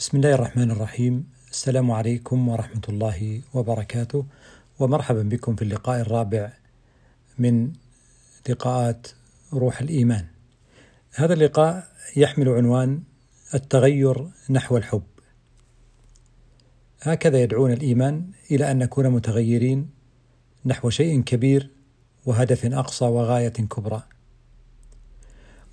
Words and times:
بسم 0.00 0.16
الله 0.16 0.34
الرحمن 0.34 0.70
الرحيم. 0.70 1.28
السلام 1.50 1.90
عليكم 1.90 2.48
ورحمة 2.48 2.82
الله 2.88 3.40
وبركاته. 3.54 4.26
ومرحبا 4.78 5.22
بكم 5.22 5.56
في 5.56 5.62
اللقاء 5.62 6.00
الرابع 6.00 6.52
من 7.38 7.72
لقاءات 8.48 9.06
روح 9.52 9.80
الإيمان. 9.80 10.24
هذا 11.14 11.34
اللقاء 11.34 11.88
يحمل 12.16 12.48
عنوان 12.48 13.02
التغير 13.54 14.30
نحو 14.50 14.76
الحب. 14.76 15.02
هكذا 17.02 17.42
يدعون 17.42 17.72
الإيمان 17.72 18.24
إلى 18.50 18.70
أن 18.70 18.78
نكون 18.78 19.10
متغيرين 19.10 19.90
نحو 20.64 20.90
شيء 20.90 21.20
كبير 21.20 21.70
وهدف 22.26 22.66
أقصى 22.66 23.04
وغاية 23.04 23.48
كبرى. 23.48 24.02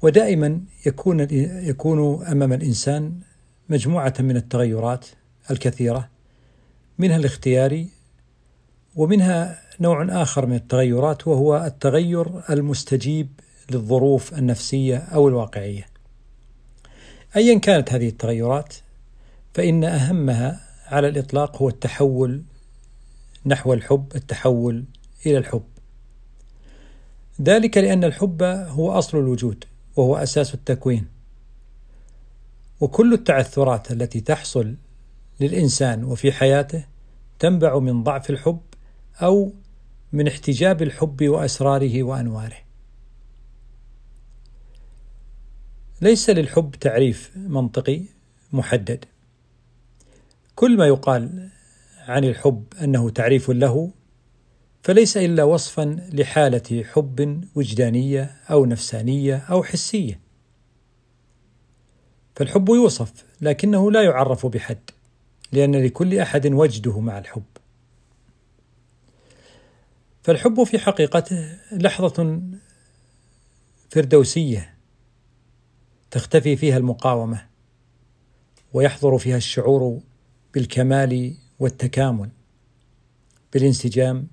ودائما 0.01 0.61
يكون 0.85 1.27
يكون 1.71 2.25
أمام 2.25 2.53
الإنسان 2.53 3.19
مجموعة 3.69 4.13
من 4.19 4.37
التغيرات 4.37 5.05
الكثيرة 5.51 6.09
منها 6.97 7.15
الاختياري 7.15 7.89
ومنها 8.95 9.61
نوع 9.79 10.21
آخر 10.21 10.45
من 10.45 10.55
التغيرات 10.55 11.27
وهو 11.27 11.65
التغير 11.65 12.49
المستجيب 12.49 13.39
للظروف 13.71 14.33
النفسية 14.33 14.97
أو 14.97 15.27
الواقعية. 15.27 15.85
ايا 17.35 17.59
كانت 17.59 17.93
هذه 17.93 18.07
التغيرات 18.07 18.73
فإن 19.53 19.83
أهمها 19.83 20.61
على 20.87 21.07
الإطلاق 21.07 21.61
هو 21.61 21.69
التحول 21.69 22.43
نحو 23.45 23.73
الحب، 23.73 24.11
التحول 24.15 24.85
إلى 25.25 25.37
الحب. 25.37 25.63
ذلك 27.41 27.77
لأن 27.77 28.03
الحب 28.03 28.43
هو 28.43 28.91
أصل 28.91 29.17
الوجود 29.17 29.63
وهو 29.95 30.15
أساس 30.15 30.53
التكوين. 30.53 31.16
وكل 32.79 33.13
التعثرات 33.13 33.91
التي 33.91 34.21
تحصل 34.21 34.75
للإنسان 35.39 36.03
وفي 36.03 36.31
حياته 36.31 36.85
تنبع 37.39 37.79
من 37.79 38.03
ضعف 38.03 38.29
الحب 38.29 38.61
أو 39.21 39.53
من 40.13 40.27
احتجاب 40.27 40.81
الحب 40.81 41.23
وأسراره 41.23 42.03
وأنواره. 42.03 42.57
ليس 46.01 46.29
للحب 46.29 46.75
تعريف 46.81 47.31
منطقي 47.35 48.01
محدد. 48.53 49.05
كل 50.55 50.77
ما 50.77 50.87
يقال 50.87 51.49
عن 51.99 52.23
الحب 52.23 52.63
أنه 52.81 53.09
تعريف 53.09 53.49
له 53.49 53.91
فليس 54.83 55.17
إلا 55.17 55.43
وصفا 55.43 56.09
لحالة 56.13 56.83
حب 56.83 57.43
وجدانية 57.55 58.35
أو 58.51 58.65
نفسانية 58.65 59.35
أو 59.35 59.63
حسية. 59.63 60.26
فالحب 62.37 62.69
يوصف 62.69 63.25
لكنه 63.41 63.91
لا 63.91 64.03
يعرف 64.03 64.45
بحد 64.45 64.79
لأن 65.51 65.75
لكل 65.75 66.19
أحد 66.19 66.47
وجده 66.47 66.99
مع 66.99 67.17
الحب. 67.17 67.43
فالحب 70.23 70.63
في 70.63 70.79
حقيقته 70.79 71.57
لحظة 71.71 72.41
فردوسية 73.89 74.73
تختفي 76.11 76.55
فيها 76.55 76.77
المقاومة 76.77 77.45
ويحضر 78.73 79.17
فيها 79.17 79.37
الشعور 79.37 80.01
بالكمال 80.53 81.35
والتكامل 81.59 82.29
بالانسجام 83.53 84.27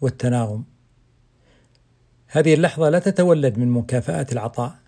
والتناغم. 0.00 0.64
هذه 2.26 2.54
اللحظة 2.54 2.88
لا 2.88 2.98
تتولد 2.98 3.58
من 3.58 3.68
مكافأة 3.68 4.26
العطاء 4.32 4.78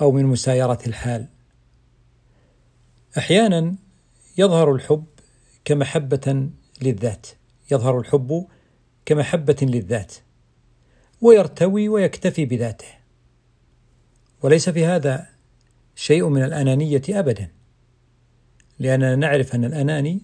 أو 0.00 0.12
من 0.12 0.26
مسايرة 0.26 0.78
الحال. 0.86 1.39
أحيانا 3.18 3.74
يظهر 4.38 4.74
الحب 4.74 5.04
كمحبة 5.64 6.50
للذات 6.82 7.26
يظهر 7.70 7.98
الحب 7.98 8.46
كمحبة 9.06 9.56
للذات 9.62 10.14
ويرتوي 11.20 11.88
ويكتفي 11.88 12.44
بذاته. 12.44 12.88
وليس 14.42 14.68
في 14.68 14.84
هذا 14.84 15.26
شيء 15.94 16.28
من 16.28 16.42
الأنانية 16.42 17.02
ابدا 17.08 17.48
لأننا 18.78 19.16
نعرف 19.16 19.54
أن 19.54 19.64
الأناني 19.64 20.20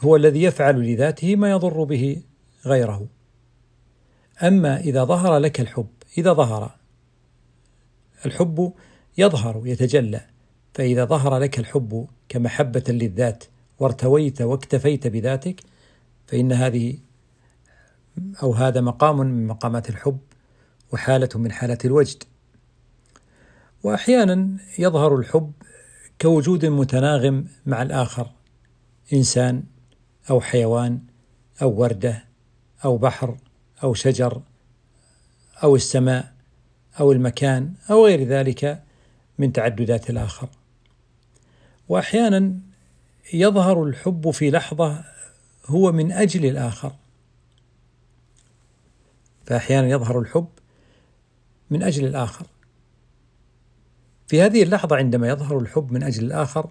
هو 0.00 0.16
الذي 0.16 0.42
يفعل 0.42 0.92
لذاته 0.92 1.36
ما 1.36 1.50
يضر 1.50 1.84
به 1.84 2.22
غيره. 2.66 3.08
أما 4.42 4.80
إذا 4.80 5.04
ظهر 5.04 5.38
لك 5.38 5.60
الحب 5.60 5.90
إذا 6.18 6.32
ظهر 6.32 6.76
الحب 8.26 8.72
يظهر 9.18 9.62
يتجلى 9.66 10.31
فإذا 10.74 11.04
ظهر 11.04 11.38
لك 11.38 11.58
الحب 11.58 12.06
كمحبة 12.28 12.84
للذات 12.88 13.44
وارتويت 13.78 14.42
واكتفيت 14.42 15.06
بذاتك 15.06 15.60
فإن 16.26 16.52
هذه 16.52 16.98
أو 18.42 18.52
هذا 18.52 18.80
مقام 18.80 19.18
من 19.18 19.46
مقامات 19.46 19.90
الحب 19.90 20.18
وحالة 20.92 21.28
من 21.34 21.52
حالات 21.52 21.84
الوجد. 21.84 22.22
وأحيانا 23.82 24.58
يظهر 24.78 25.16
الحب 25.16 25.52
كوجود 26.20 26.66
متناغم 26.66 27.46
مع 27.66 27.82
الآخر 27.82 28.30
إنسان 29.12 29.62
أو 30.30 30.40
حيوان 30.40 31.00
أو 31.62 31.80
وردة 31.80 32.24
أو 32.84 32.98
بحر 32.98 33.36
أو 33.82 33.94
شجر 33.94 34.42
أو 35.62 35.76
السماء 35.76 36.32
أو 37.00 37.12
المكان 37.12 37.72
أو 37.90 38.06
غير 38.06 38.24
ذلك 38.28 38.82
من 39.38 39.52
تعددات 39.52 40.10
الآخر. 40.10 40.48
وأحيانا 41.88 42.58
يظهر 43.34 43.84
الحب 43.84 44.30
في 44.30 44.50
لحظة 44.50 45.04
هو 45.66 45.92
من 45.92 46.12
أجل 46.12 46.46
الآخر. 46.46 46.92
فأحيانا 49.46 49.88
يظهر 49.88 50.18
الحب 50.18 50.48
من 51.70 51.82
أجل 51.82 52.06
الآخر. 52.06 52.46
في 54.32 54.42
هذه 54.42 54.62
اللحظة 54.62 54.96
عندما 54.96 55.28
يظهر 55.28 55.58
الحب 55.58 55.92
من 55.92 56.02
أجل 56.02 56.24
الآخر 56.24 56.70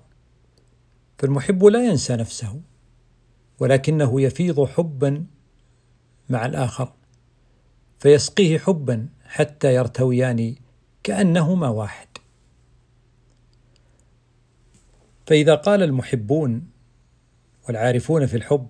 فالمحب 1.17 1.66
لا 1.66 1.85
ينسى 1.85 2.16
نفسه 2.16 2.61
ولكنه 3.59 4.22
يفيض 4.22 4.66
حبا 4.66 5.25
مع 6.29 6.45
الآخر 6.45 6.93
فيسقيه 7.99 8.59
حبا 8.59 9.07
حتى 9.25 9.73
يرتويان 9.73 10.55
كأنهما 11.03 11.69
واحد. 11.69 12.07
فإذا 15.31 15.55
قال 15.55 15.83
المحبون 15.83 16.67
والعارفون 17.67 18.25
في 18.25 18.37
الحب 18.37 18.67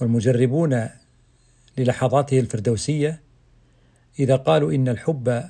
والمجربون 0.00 0.88
للحظاته 1.78 2.40
الفردوسية 2.40 3.22
إذا 4.18 4.36
قالوا 4.36 4.72
إن 4.72 4.88
الحب 4.88 5.44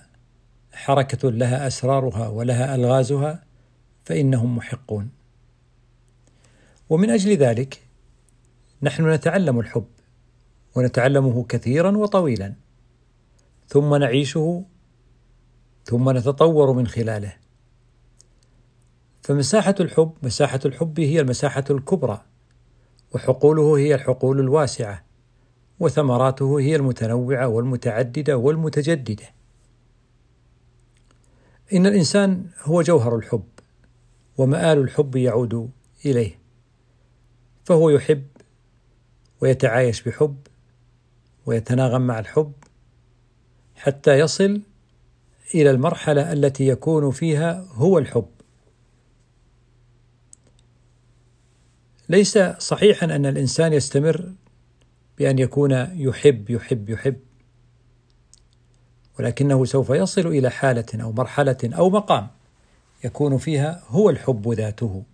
حركة 0.73 1.31
لها 1.31 1.67
أسرارها 1.67 2.29
ولها 2.29 2.75
ألغازها 2.75 3.45
فإنهم 4.05 4.57
محقون. 4.57 5.11
ومن 6.91 7.11
أجل 7.11 7.37
ذلك 7.37 7.83
نحن 8.83 9.11
نتعلم 9.11 9.61
الحب 9.61 9.89
ونتعلمه 10.77 11.45
كثيرا 11.45 11.97
وطويلا 11.97 12.55
ثم 13.69 13.95
نعيشه 13.95 14.65
ثم 15.85 16.11
نتطور 16.17 16.73
من 16.73 16.87
خلاله. 16.87 17.48
فمساحة 19.29 19.75
الحب 19.81 20.13
مساحة 20.23 20.61
الحب 20.65 21.01
هي 21.01 21.21
المساحة 21.21 21.65
الكبرى 21.71 22.25
وحقوله 23.15 23.79
هي 23.79 23.95
الحقول 23.95 24.41
الواسعة 24.41 25.05
وثمراته 25.81 26.61
هي 26.61 26.77
المتنوعة 26.77 27.49
والمتعددة 27.49 28.37
والمتجددة. 28.37 29.25
إن 31.73 31.87
الإنسان 31.87 32.47
هو 32.63 32.83
جوهر 32.83 33.17
الحب 33.17 33.45
ومآل 34.39 34.79
الحب 34.79 35.17
يعود 35.17 35.71
إليه 36.05 36.39
فهو 37.65 37.91
يحب 37.91 38.27
ويتعايش 39.41 40.03
بحب 40.03 40.37
ويتناغم 41.47 42.07
مع 42.07 42.19
الحب 42.19 42.53
حتى 43.77 44.19
يصل 44.19 44.63
إلى 45.55 45.71
المرحلة 45.71 46.33
التي 46.33 46.69
يكون 46.69 47.11
فيها 47.11 47.67
هو 47.73 47.99
الحب. 47.99 48.38
ليس 52.09 52.39
صحيحا 52.39 53.07
أن 53.07 53.27
الإنسان 53.27 53.73
يستمر 53.73 54.33
بأن 55.19 55.39
يكون 55.39 55.73
يحب 55.93 56.51
يحب 56.51 56.91
يحب. 56.91 57.17
ولكنه 59.19 59.65
سوف 59.65 59.91
يصل 59.91 60.27
إلى 60.27 60.51
حالة 60.51 61.03
أو 61.03 61.13
مرحلة 61.13 61.57
أو 61.65 61.91
مقام 61.91 62.29
يكون 63.05 63.39
فيها 63.39 63.83
هو 63.89 64.11
الحب 64.11 64.53
ذاته. 64.53 65.05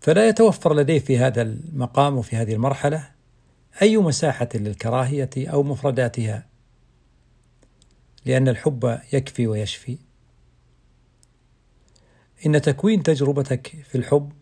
فلا 0.00 0.28
يتوفر 0.28 0.74
لديه 0.74 0.98
في 0.98 1.18
هذا 1.18 1.42
المقام 1.42 2.16
وفي 2.16 2.36
هذه 2.36 2.54
المرحلة 2.54 3.08
أي 3.82 3.96
مساحة 3.96 4.48
للكراهية 4.54 5.30
أو 5.36 5.62
مفرداتها 5.62 6.46
لأن 8.24 8.48
الحب 8.48 9.00
يكفي 9.12 9.46
ويشفي. 9.46 9.98
إن 12.46 12.60
تكوين 12.60 13.02
تجربتك 13.02 13.66
في 13.66 13.98
الحب 13.98 14.32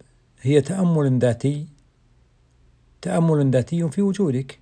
هي 0.40 0.60
تأمل 0.60 1.18
ذاتي 1.18 1.66
تأمل 3.02 3.50
ذاتي 3.50 3.88
في 3.88 4.02
وجودك 4.02 4.58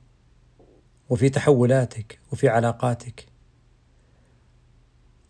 وفي 1.10 1.28
تحولاتك 1.28 2.18
وفي 2.32 2.48
علاقاتك 2.48 3.26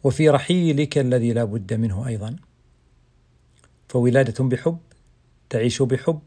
وفي 0.04 0.30
رحيلك 0.30 0.98
الذي 0.98 1.32
لا 1.32 1.44
بد 1.44 1.74
منه 1.74 2.06
أيضا. 2.06 2.36
فولادة 3.88 4.44
بحب 4.44 4.78
تعيش 5.50 5.82
بحب 5.82 6.20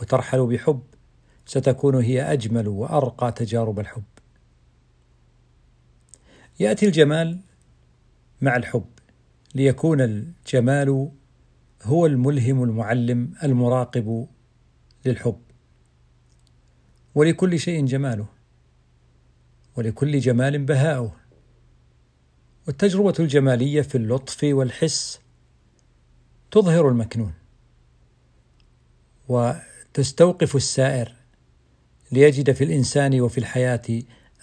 وترحل 0.00 0.46
بحب 0.46 0.82
ستكون 1.46 1.94
هي 1.94 2.32
أجمل 2.32 2.68
وأرقى 2.68 3.32
تجارب 3.32 3.80
الحب. 3.80 4.04
يأتي 6.60 6.86
الجمال 6.86 7.40
مع 8.40 8.56
الحب. 8.56 8.86
ليكون 9.54 10.00
الجمال 10.00 11.10
هو 11.82 12.06
الملهم 12.06 12.62
المعلم 12.62 13.34
المراقب 13.44 14.26
للحب. 15.06 15.40
ولكل 17.14 17.58
شيء 17.58 17.86
جماله 17.86 18.26
ولكل 19.76 20.18
جمال 20.18 20.64
بهاؤه. 20.64 21.20
والتجربة 22.66 23.14
الجمالية 23.18 23.82
في 23.82 23.94
اللطف 23.94 24.44
والحس 24.44 25.20
تظهر 26.50 26.88
المكنون 26.88 27.32
وتستوقف 29.28 30.56
السائر 30.56 31.14
ليجد 32.12 32.52
في 32.52 32.64
الإنسان 32.64 33.20
وفي 33.20 33.38
الحياة 33.38 33.82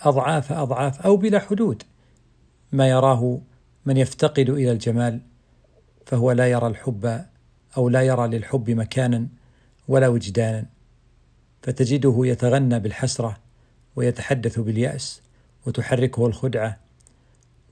أضعاف 0.01 0.51
أضعاف 0.51 1.01
أو 1.01 1.17
بلا 1.17 1.39
حدود 1.39 1.83
ما 2.71 2.89
يراه 2.89 3.41
من 3.87 3.97
يفتقد 3.97 4.49
إلى 4.49 4.71
الجمال 4.71 5.21
فهو 6.05 6.31
لا 6.31 6.47
يرى 6.47 6.67
الحب 6.67 7.25
أو 7.77 7.89
لا 7.89 8.01
يرى 8.01 8.27
للحب 8.27 8.69
مكانا 8.69 9.27
ولا 9.87 10.07
وجدانا 10.07 10.65
فتجده 11.61 12.15
يتغنى 12.19 12.79
بالحسرة 12.79 13.37
ويتحدث 13.95 14.59
باليأس 14.59 15.21
وتحركه 15.65 16.25
الخدعة 16.25 16.77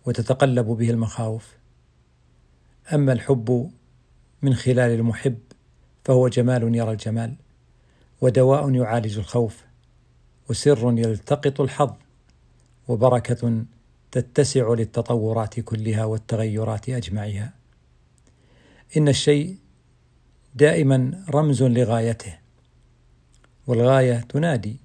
وتتقلب 0.06 0.66
به 0.66 0.90
المخاوف. 0.90 1.58
أما 2.94 3.14
الحب 3.14 3.72
من 4.42 4.54
خلال 4.54 4.92
المحب 4.92 5.40
فهو 6.06 6.28
جمال 6.28 6.76
يرى 6.76 6.92
الجمال 6.92 7.36
ودواء 8.22 8.72
يعالج 8.72 9.18
الخوف 9.18 9.64
وسر 10.50 10.94
يلتقط 10.98 11.62
الحظ 11.62 11.94
وبركة 12.88 13.66
تتسع 14.16 14.74
للتطورات 14.74 15.60
كلها 15.60 16.06
والتغيرات 16.06 16.90
أجمعها 16.90 17.54
إن 18.98 19.08
الشيء 19.08 19.58
دائما 20.56 21.24
رمز 21.30 21.64
لغايته 21.64 22.38
والغاية 23.68 24.20
تنادي 24.20 24.78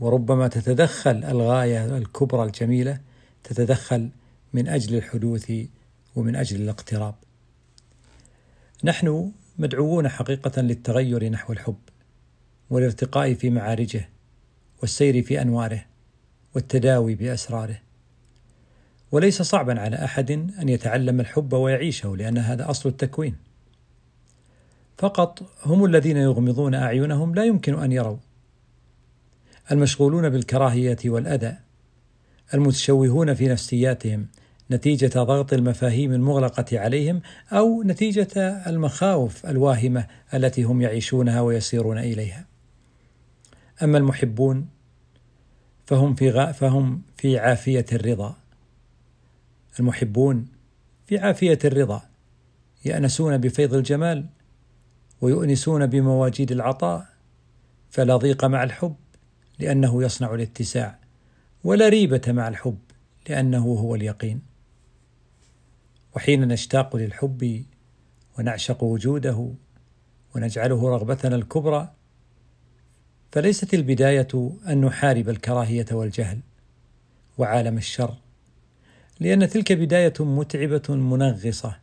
وربما 0.00 0.48
تتدخل 0.48 1.24
الغاية 1.24 1.96
الكبرى 1.96 2.42
الجميلة 2.42 3.00
تتدخل 3.44 4.10
من 4.52 4.68
أجل 4.68 4.96
الحدوث 4.96 5.52
ومن 6.16 6.36
أجل 6.36 6.62
الاقتراب. 6.62 7.14
نحن 8.84 9.32
مدعوون 9.58 10.08
حقيقة 10.08 10.62
للتغير 10.62 11.30
نحو 11.30 11.52
الحب 11.52 11.78
والارتقاء 12.70 13.34
في 13.34 13.50
معارجه 13.50 14.08
والسير 14.80 15.22
في 15.22 15.42
أنواره 15.42 15.84
والتداوي 16.54 17.14
بأسراره. 17.14 17.84
وليس 19.12 19.42
صعبا 19.42 19.80
على 19.80 20.04
أحد 20.04 20.30
أن 20.30 20.68
يتعلم 20.68 21.20
الحب 21.20 21.52
ويعيشه 21.52 22.16
لأن 22.16 22.38
هذا 22.38 22.70
أصل 22.70 22.88
التكوين 22.88 23.36
فقط 24.98 25.42
هم 25.66 25.84
الذين 25.84 26.16
يغمضون 26.16 26.74
أعينهم 26.74 27.34
لا 27.34 27.44
يمكن 27.44 27.82
أن 27.82 27.92
يروا 27.92 28.16
المشغولون 29.72 30.28
بالكراهية 30.28 30.98
والأذى 31.04 31.56
المتشوهون 32.54 33.34
في 33.34 33.48
نفسياتهم 33.48 34.26
نتيجة 34.70 35.18
ضغط 35.18 35.52
المفاهيم 35.52 36.12
المغلقة 36.12 36.78
عليهم 36.78 37.20
أو 37.52 37.82
نتيجة 37.82 38.38
المخاوف 38.66 39.46
الواهمة 39.46 40.06
التي 40.34 40.62
هم 40.62 40.82
يعيشونها 40.82 41.40
ويسيرون 41.40 41.98
إليها. 41.98 42.44
أما 43.82 43.98
المحبون 43.98 44.68
فهم 45.86 46.14
في 46.14 46.30
غا 46.30 46.52
فهم 46.52 47.02
في 47.16 47.38
عافية 47.38 47.86
الرضا. 47.92 48.36
المحبون 49.80 50.46
في 51.06 51.18
عافية 51.18 51.58
الرضا 51.64 52.02
يأنسون 52.84 53.38
بفيض 53.38 53.74
الجمال 53.74 54.26
ويؤنسون 55.20 55.86
بمواجيد 55.86 56.52
العطاء 56.52 57.06
فلا 57.90 58.16
ضيق 58.16 58.44
مع 58.44 58.64
الحب 58.64 58.96
لأنه 59.58 60.02
يصنع 60.02 60.34
الاتساع 60.34 60.98
ولا 61.64 61.88
ريبة 61.88 62.22
مع 62.28 62.48
الحب 62.48 62.78
لأنه 63.28 63.64
هو 63.64 63.94
اليقين. 63.94 64.40
وحين 66.16 66.48
نشتاق 66.48 66.96
للحب 66.96 67.64
ونعشق 68.38 68.82
وجوده 68.82 69.50
ونجعله 70.34 70.88
رغبتنا 70.88 71.36
الكبرى 71.36 71.92
فليست 73.32 73.74
البداية 73.74 74.52
أن 74.68 74.80
نحارب 74.80 75.28
الكراهية 75.28 75.86
والجهل 75.92 76.40
وعالم 77.38 77.78
الشر. 77.78 78.14
لأن 79.20 79.48
تلك 79.48 79.72
بداية 79.72 80.12
متعبة 80.20 80.82
منغصة. 80.88 81.76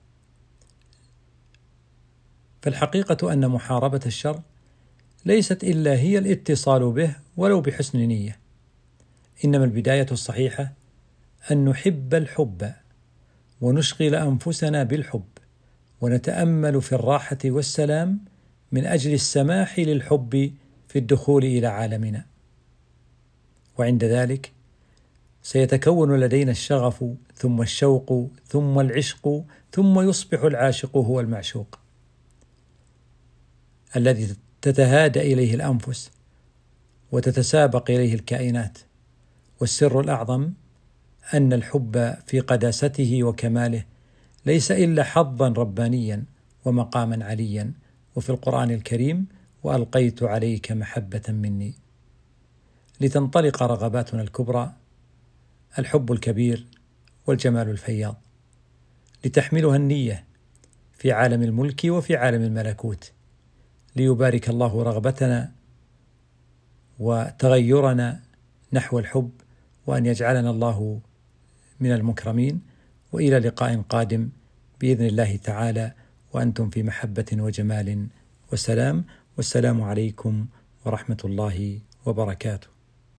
فالحقيقة 2.61 3.33
أن 3.33 3.47
محاربة 3.47 4.01
الشر 4.05 4.41
ليست 5.25 5.63
إلا 5.63 5.93
هي 5.93 6.17
الاتصال 6.17 6.91
به 6.91 7.15
ولو 7.37 7.61
بحسن 7.61 7.99
نية. 7.99 8.39
إنما 9.45 9.65
البداية 9.65 10.05
الصحيحة 10.11 10.73
أن 11.51 11.65
نحب 11.65 12.13
الحب 12.13 12.71
ونشغل 13.61 14.15
أنفسنا 14.15 14.83
بالحب 14.83 15.27
ونتأمل 16.01 16.81
في 16.81 16.95
الراحة 16.95 17.37
والسلام 17.45 18.19
من 18.71 18.85
أجل 18.85 19.13
السماح 19.13 19.79
للحب 19.79 20.53
في 20.87 20.99
الدخول 20.99 21.45
إلى 21.45 21.67
عالمنا. 21.67 22.25
وعند 23.77 24.03
ذلك 24.03 24.51
سيتكون 25.43 26.19
لدينا 26.19 26.51
الشغف 26.51 27.05
ثم 27.35 27.61
الشوق 27.61 28.29
ثم 28.47 28.79
العشق 28.79 29.43
ثم 29.71 29.99
يصبح 29.99 30.43
العاشق 30.43 30.97
هو 30.97 31.19
المعشوق. 31.19 31.79
الذي 33.95 34.35
تتهادى 34.61 35.33
إليه 35.33 35.55
الأنفس 35.55 36.11
وتتسابق 37.11 37.91
إليه 37.91 38.13
الكائنات. 38.13 38.77
والسر 39.61 39.99
الأعظم 39.99 40.51
أن 41.33 41.53
الحب 41.53 42.15
في 42.27 42.39
قداسته 42.39 43.23
وكماله 43.23 43.85
ليس 44.45 44.71
إلا 44.71 45.03
حظا 45.03 45.47
ربانيا 45.47 46.23
ومقاما 46.65 47.25
عليا. 47.25 47.73
وفي 48.15 48.29
القرآن 48.29 48.71
الكريم 48.71 49.27
وألقيت 49.63 50.23
عليك 50.23 50.71
محبة 50.71 51.21
مني. 51.29 51.73
لتنطلق 53.01 53.63
رغباتنا 53.63 54.21
الكبرى 54.21 54.73
الحب 55.79 56.11
الكبير 56.11 56.65
والجمال 57.27 57.69
الفياض 57.69 58.21
لتحملها 59.25 59.75
النية 59.75 60.25
في 60.93 61.11
عالم 61.11 61.43
الملك 61.43 61.81
وفي 61.85 62.15
عالم 62.15 62.41
الملكوت 62.41 63.11
ليبارك 63.95 64.49
الله 64.49 64.83
رغبتنا 64.83 65.51
وتغيرنا 66.99 68.19
نحو 68.73 68.99
الحب 68.99 69.31
وأن 69.87 70.05
يجعلنا 70.05 70.49
الله 70.49 71.01
من 71.79 71.91
المكرمين. 71.91 72.61
وإلى 73.11 73.39
لقاء 73.39 73.81
قادم 73.81 74.29
بإذن 74.81 75.05
الله 75.05 75.35
تعالى 75.35 75.93
وأنتم 76.33 76.69
في 76.69 76.83
محبة 76.83 77.25
وجمال 77.33 78.07
وسلام. 78.53 79.05
والسلام 79.37 79.81
عليكم 79.81 80.45
ورحمة 80.85 81.17
الله 81.25 81.79
وبركاته. 82.05 82.70